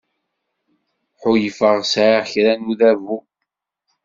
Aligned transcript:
Ḥulfaɣ 1.19 1.77
sɛiɣ 1.91 2.23
kra 2.31 2.53
n 2.55 2.69
udabu. 2.71 3.17